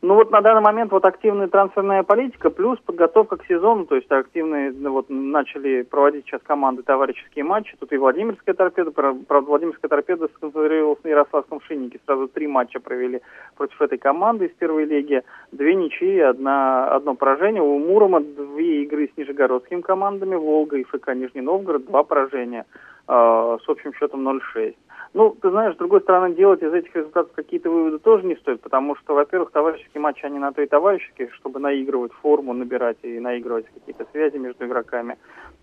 [0.04, 4.12] Ну вот на данный момент вот активная трансферная политика плюс подготовка к сезону, то есть
[4.12, 7.76] активные, ну, вот начали проводить сейчас команды товарищеские матчи.
[7.80, 12.00] Тут и Владимирская торпеда, пра- правда Владимирская торпеда сконцентрировалась на Ярославском шиннике.
[12.06, 13.22] Сразу три матча провели
[13.56, 15.24] против этой команды из первой лиги.
[15.52, 17.64] Две ничьи, одна, одно поражение.
[17.64, 22.66] У Мурома две игры с нижегородскими командами, Волга и ФК Нижний Новгород, два поражения
[23.08, 24.76] с общим счетом 0-6.
[25.14, 28.62] Ну, ты знаешь, с другой стороны, делать из этих результатов какие-то выводы тоже не стоит,
[28.62, 33.20] потому что, во-первых, товарищеские матчи, они на то и товарищеские, чтобы наигрывать форму, набирать и
[33.20, 35.18] наигрывать какие-то связи между игроками.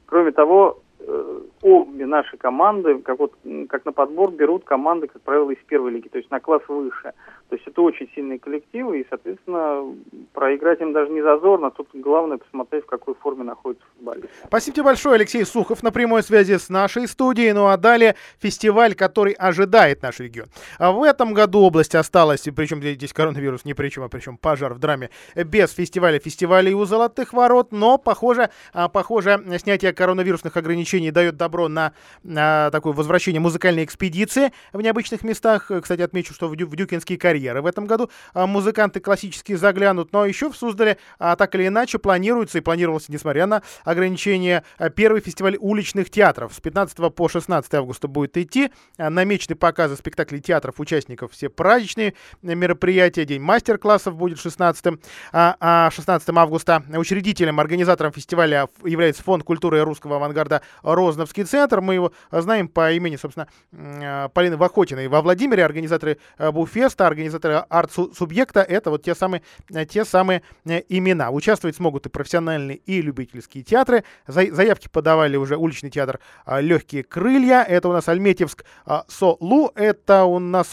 [0.07, 3.33] Кроме того, э, обе наши команды, как, вот,
[3.69, 7.13] как на подбор, берут команды, как правило, из первой лиги, то есть на класс выше.
[7.49, 9.95] То есть это очень сильные коллективы, и, соответственно,
[10.33, 11.71] проиграть им даже не зазорно.
[11.71, 14.29] Тут главное посмотреть, в какой форме находится футболист.
[14.47, 17.53] Спасибо тебе большое, Алексей Сухов, на прямой связи с нашей студией.
[17.53, 20.49] Ну а далее фестиваль, который ожидает наш регион.
[20.79, 24.37] А в этом году область осталась, и причем здесь коронавирус ни при чем, а причем
[24.37, 30.57] пожар в драме, без фестиваля фестивалей у Золотых Ворот, но, похоже, а, похоже, снятие коронавирусных
[30.57, 31.93] ограничений дает добро на,
[32.23, 35.71] на такое возвращение музыкальной экспедиции в необычных местах.
[35.83, 40.13] Кстати, отмечу, что в, Дю, в Дюкинские карьеры в этом году а, музыканты классические заглянут.
[40.13, 44.89] Но еще в Суздале а, так или иначе планируется и планировался, несмотря на ограничения, а,
[44.89, 46.55] первый фестиваль уличных театров.
[46.55, 48.71] С 15 по 16 августа будет идти.
[48.99, 53.25] Намечены показы спектаклей театров участников все праздничные мероприятия.
[53.25, 54.99] День мастер-классов будет 16,
[55.33, 56.85] а, а 16 августа.
[56.95, 61.81] Учредителем, организатором фестиваля является Фонд культуры русского авангарда «Розновский центр».
[61.81, 65.09] Мы его знаем по имени, собственно, а, Полины Вахотиной.
[65.09, 67.24] Во Владимире организаторы а, Буфеста, организаторы
[67.69, 69.43] арт-субъекта— это вот те самые,
[69.89, 71.31] те самые э, имена.
[71.31, 74.05] Участвовать смогут и профессиональные, и любительские театры.
[74.27, 77.63] Заявки подавали уже уличный театр «Легкие крылья».
[77.63, 78.65] Это у нас Альметьевск
[79.09, 79.71] Солу.
[79.75, 80.71] Это у нас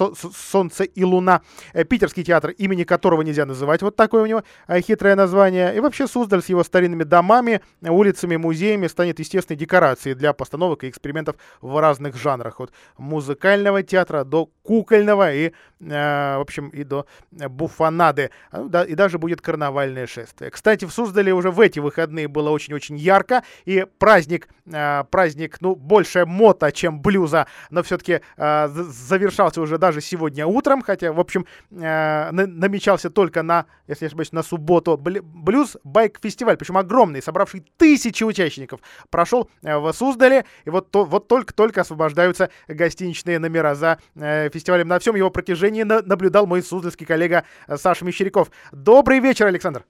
[0.51, 1.41] «Солнце и луна».
[1.73, 3.81] Э, Питерский театр, имени которого нельзя называть.
[3.81, 4.43] Вот такое у него
[4.79, 5.75] хитрое название.
[5.75, 10.89] И вообще Суздаль с его старинными домами, улицами, музеями станет естественной декорацией для постановок и
[10.89, 12.59] экспериментов в разных жанрах.
[12.59, 18.31] От музыкального театра до кукольного и, э, в общем, и до буфанады.
[18.51, 20.51] Ну да, и даже будет карнавальное шествие.
[20.51, 23.43] Кстати, в Суздале уже в эти выходные было очень-очень ярко.
[23.65, 30.01] И праздник, э, праздник, ну, больше мота, чем блюза, но все-таки э, завершался уже даже
[30.01, 30.81] сегодня утром.
[30.81, 36.57] Хотя, в общем, э, намечался только на, если не ошибаюсь, на субботу блюз байк фестиваль,
[36.57, 43.39] причем огромный, собравший тысячи участников, прошел э, в Суздале, и вот, вот только-только освобождаются гостиничные
[43.39, 44.87] номера за э, фестивалем.
[44.87, 46.01] На всем его протяжении на,
[46.31, 48.47] наблюдал мой суздальский коллега э, Саша Мещеряков.
[48.71, 49.83] Добрый вечер, Александр.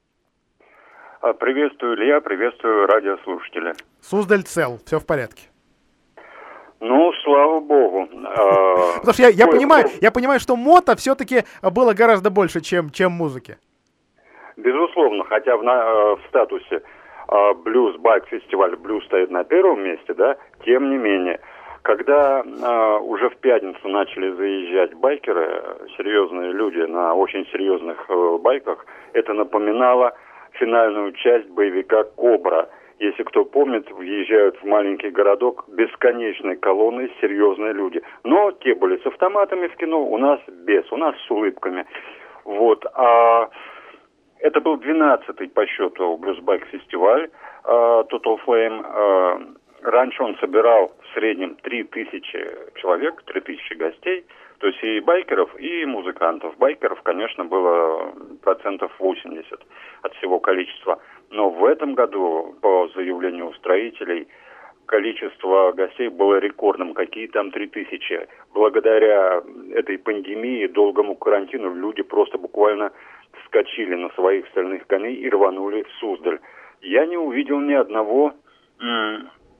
[1.21, 3.73] А, приветствую, Илья, приветствую радиослушатели.
[4.01, 5.43] Суздаль цел, все в порядке.
[6.79, 8.09] Ну, слава богу.
[8.25, 12.89] А, Потому что я, я, понимаю, я понимаю, что мото все-таки было гораздо больше, чем,
[12.89, 13.57] чем музыки.
[14.57, 16.81] Безусловно, хотя в, на, э, в статусе
[17.63, 20.35] блюз байк фестиваль блюз стоит на первом месте, да,
[20.65, 21.39] тем не менее,
[21.83, 28.85] когда э, уже в пятницу начали заезжать байкеры, серьезные люди на очень серьезных э, байках,
[29.13, 30.13] это напоминало
[30.53, 32.69] финальную часть боевика «Кобра».
[32.99, 38.01] Если кто помнит, въезжают в маленький городок бесконечной колонны серьезные люди.
[38.23, 41.87] Но те были с автоматами в кино, у нас без, у нас с улыбками.
[42.45, 42.85] Вот.
[42.93, 43.49] А
[44.37, 47.29] это был 12-й по счету блюзбайк фестиваль
[47.63, 48.85] uh, Total Flame.
[48.85, 54.25] Uh, раньше он собирал в среднем 3000 человек, 3000 гостей.
[54.59, 56.55] То есть и байкеров, и музыкантов.
[56.57, 58.13] Байкеров, конечно, было
[58.43, 59.59] процентов 80
[60.03, 61.01] от всего количества.
[61.31, 64.27] Но в этом году, по заявлению устроителей,
[64.85, 66.93] количество гостей было рекордным.
[66.93, 68.27] Какие там 3000.
[68.53, 69.41] Благодаря
[69.73, 72.91] этой пандемии, долгому карантину, люди просто буквально
[73.43, 76.39] вскочили на своих стальных коней и рванули в Суздаль.
[76.81, 78.33] Я не увидел ни одного,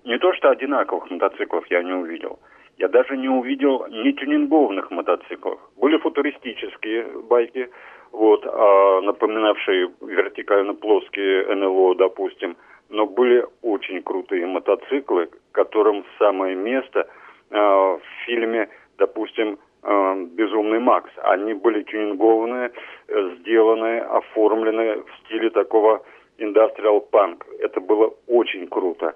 [0.04, 2.40] не то что одинаковых мотоциклов я не увидел.
[2.78, 5.60] Я даже не увидел ни тюнингованных мотоциклов.
[5.78, 7.70] Были футуристические байки,
[8.12, 12.58] вот, а, напоминавшие вертикально плоские НЛО, допустим.
[12.90, 17.08] Но были очень крутые мотоциклы, которым самое место
[17.52, 21.10] а, в фильме, допустим, э, «Безумный Макс».
[21.24, 22.72] Они были тюнингованы,
[23.08, 26.04] сделаны, оформлены в стиле такого
[26.38, 27.46] индастриал панк.
[27.60, 29.16] Это было очень круто.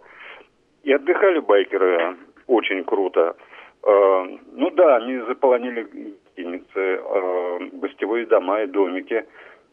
[0.86, 2.16] И отдыхали байкеры
[2.46, 3.36] очень круто.
[3.84, 9.26] Э, ну да, они заполонили гостиницы, э, гостевые дома и домики.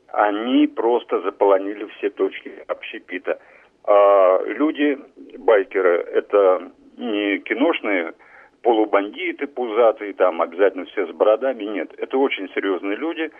[0.08, 3.38] Они просто заполонили все точки общепита.
[3.84, 4.98] А люди,
[5.38, 8.14] байкеры, это не киношные
[8.62, 11.64] полубандиты пузатые, там обязательно все с бородами.
[11.64, 13.30] Нет, это очень серьезные люди.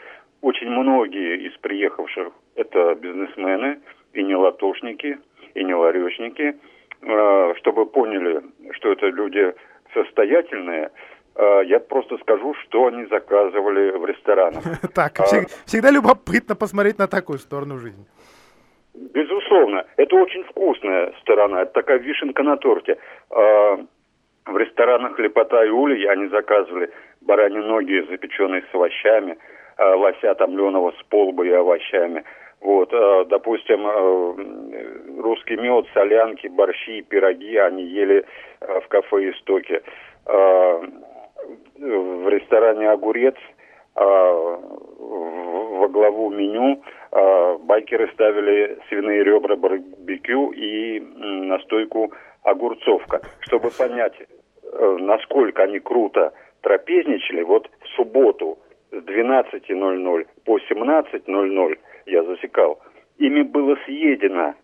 [0.43, 3.81] Очень многие из приехавших это бизнесмены
[4.13, 5.19] и не латошники,
[5.55, 6.57] и не ларечники.
[7.05, 8.43] А, чтобы поняли,
[8.73, 9.55] что это люди
[9.95, 10.91] состоятельные,
[11.35, 14.63] а, я просто скажу, что они заказывали в ресторанах.
[14.95, 15.25] Так, а,
[15.67, 18.05] всегда любопытно посмотреть на такую сторону жизни.
[18.95, 22.99] Безусловно, это очень вкусная сторона, это такая вишенка на торте
[24.47, 26.91] в ресторанах «Лепота и Улья» они заказывали
[27.21, 29.39] бараньи ноги, запеченные с овощами,
[29.79, 32.25] э, лося томленого с полбой и овощами.
[32.63, 34.35] Вот, э, допустим, э,
[35.21, 38.25] русский мед, солянки, борщи, пироги они ели
[38.61, 39.83] в кафе «Истоки».
[40.25, 40.89] В
[42.29, 43.35] ресторане «Огурец»
[43.95, 46.81] во главу меню
[47.65, 57.43] байкеры ставили свиные ребра барбекю и настойку огурцовка, чтобы понять, э, насколько они круто трапезничали,
[57.43, 58.59] вот в субботу
[58.91, 62.81] с 12.00 по 17.00 я засекал,
[63.19, 64.55] ими было съедено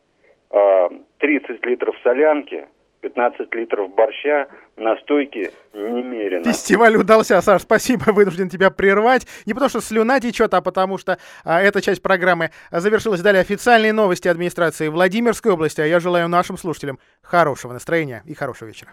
[1.18, 2.66] 30 а, литров солянки,
[3.00, 6.44] 15 литров борща, настойки немерено.
[6.44, 9.26] Фестиваль удался, Саш, спасибо, вынужден тебя прервать.
[9.46, 13.20] Не потому что слюна течет, а потому что а, эта часть программы завершилась.
[13.20, 15.80] Далее официальные новости администрации Владимирской области.
[15.80, 18.90] А я желаю нашим слушателям хорошего настроения и хорошего вечера.